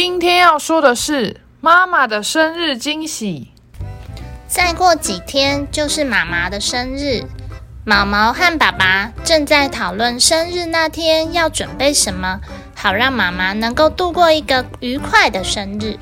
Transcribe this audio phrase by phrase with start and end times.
[0.00, 3.50] 今天要说的是妈妈的生日惊喜。
[4.46, 7.24] 再过几天就是妈妈的生日，
[7.84, 12.38] 毛毛和爸爸正在讨论生日那天要准备什么，
[12.76, 15.96] 好让妈妈能够度过一个愉快的生日。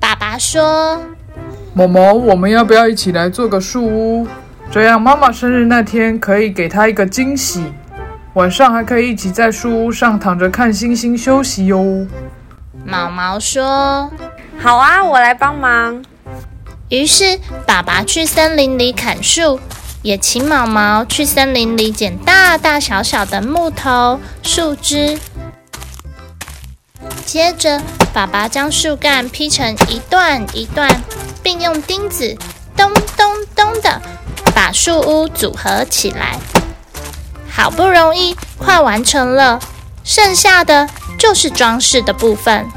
[0.00, 0.98] 爸爸说
[1.76, 4.26] ：“毛毛，我们要不要一起来做个树屋？
[4.70, 7.62] 这样妈妈生日那天可以给她一个惊喜，
[8.32, 12.06] 晚上还可以一起在树屋上躺着看星星休息哟。”
[12.86, 14.10] 毛毛说
[14.62, 16.04] ：“好啊，我来帮忙。”
[16.90, 19.58] 于是爸爸去森林里砍树，
[20.02, 25.18] 也请毛毛去森林里捡大大小小的木头、树枝。
[27.24, 27.80] 接着，
[28.12, 31.02] 爸爸将树干劈成一段一段，
[31.42, 32.36] 并用钉子
[32.76, 34.00] 咚咚咚的
[34.54, 36.38] 把树屋组合起来。
[37.50, 39.58] 好不容易快完成了，
[40.04, 40.88] 剩下的。
[41.16, 42.68] 就是装饰的部分。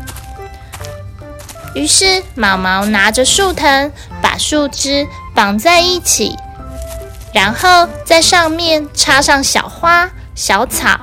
[1.73, 6.38] 于是毛毛拿着树藤，把树枝绑在一起，
[7.33, 10.98] 然后在上面插上小花、小草，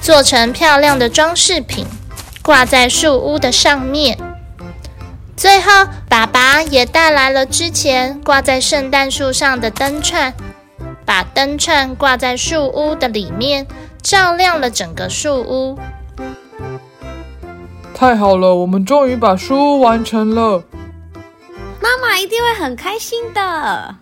[0.00, 1.86] 做成漂亮的装饰品，
[2.40, 4.16] 挂在树屋的上面。
[5.36, 10.32] 最后，爸爸也带来了之前挂在圣诞树上的灯串，
[11.04, 13.66] 把灯串挂在树屋的里面，
[14.08, 15.76] 照亮了整个树屋。
[17.92, 20.62] 太好了，我们终于把书完成了。
[21.82, 23.96] 妈妈一定会很开心的。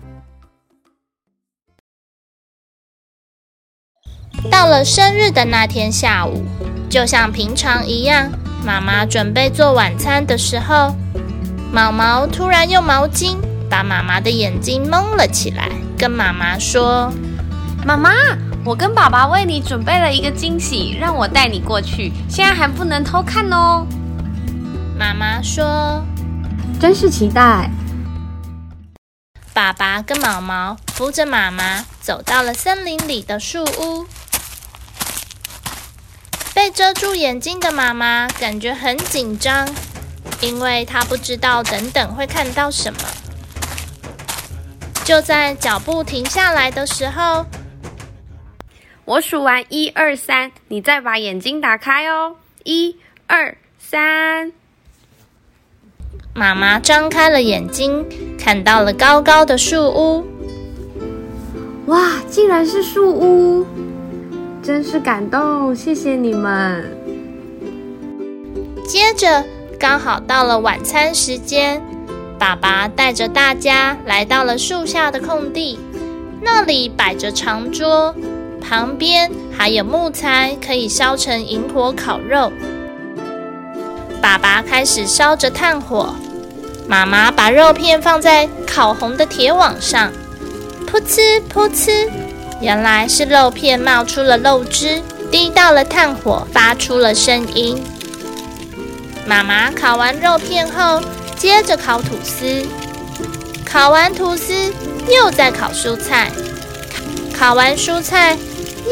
[4.50, 6.44] 到了生日的那天下午，
[6.90, 8.30] 就像平常一样，
[8.62, 10.94] 妈妈准备做晚餐的时候，
[11.72, 13.38] 毛毛突然用毛巾
[13.70, 17.10] 把妈妈的眼睛蒙了起来，跟妈妈说
[17.86, 18.12] ：“妈妈。”
[18.66, 22.10] 我跟爸爸为你准备了一个惊喜，让我带你过去。
[22.30, 23.86] 现在还不能偷看哦。
[24.98, 26.02] 妈妈说
[26.80, 27.70] ：“真是期待。”
[29.52, 34.06] 爸爸跟毛毛扶着妈妈走到了森林里的树屋。
[36.54, 39.68] 被遮住眼睛的妈妈感觉很紧张，
[40.40, 43.00] 因为她不知道等等会看到什么。
[45.04, 47.44] 就在脚步停下来的时候。
[49.06, 52.36] 我数完一二三，你再把眼睛打开哦。
[52.64, 54.50] 一二三，
[56.32, 58.06] 妈妈张开了眼睛，
[58.38, 60.24] 看到了高高的树屋。
[61.86, 63.66] 哇，竟然是树屋，
[64.62, 65.76] 真是感动！
[65.76, 66.82] 谢谢你们。
[68.86, 69.44] 接着，
[69.78, 71.82] 刚好到了晚餐时间，
[72.38, 75.78] 爸爸带着大家来到了树下的空地，
[76.40, 78.14] 那里摆着长桌。
[78.66, 82.50] 旁边还有木材，可以烧成萤火烤肉。
[84.22, 86.14] 爸爸开始烧着炭火，
[86.88, 90.10] 妈妈把肉片放在烤红的铁网上，
[90.90, 92.08] 噗呲噗呲，
[92.60, 97.84] 原来是肉片冒出了肉汁，滴到了炭火，发出了声音。
[99.26, 101.02] 妈妈烤完肉片后，
[101.36, 102.66] 接着烤吐司，
[103.64, 104.72] 烤完吐司
[105.08, 106.32] 又在烤蔬菜，
[107.38, 108.38] 烤完蔬菜。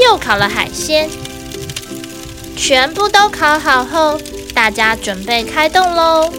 [0.00, 1.08] 又烤了海鲜，
[2.56, 4.18] 全部都烤好后，
[4.54, 6.32] 大家准备开动喽！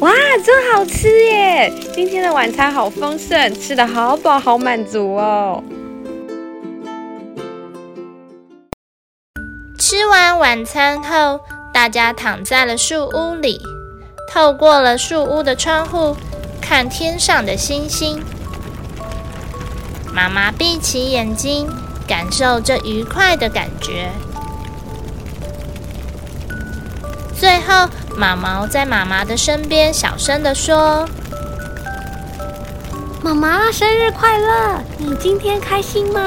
[0.00, 0.12] 哇，
[0.44, 1.70] 真好吃耶！
[1.94, 5.62] 今天的晚餐好丰盛，吃的好饱，好满足哦。
[9.78, 11.40] 吃完晚餐后，
[11.74, 13.60] 大家躺在了树屋里，
[14.32, 16.16] 透过了树屋的窗户，
[16.62, 18.22] 看天上的星星。
[20.12, 21.68] 妈妈闭起眼睛，
[22.06, 24.10] 感受这愉快的感觉。
[27.38, 31.08] 最后，毛毛在妈妈的身边小声的说
[33.22, 34.82] ：“妈妈生日快乐！
[34.98, 36.20] 你今天开心吗？”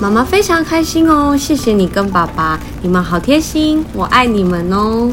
[0.00, 5.12] 妈妈非常开心哦，谢谢你跟爸爸，你们好贴心，我爱你们哦。